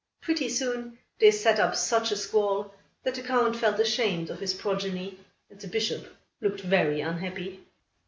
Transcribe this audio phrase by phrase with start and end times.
[0.19, 4.51] Pretty soon, they set up such a squall that the Count felt ashamed of his
[4.55, 6.07] progeny and the Bishop
[6.41, 7.63] looked very unhappy.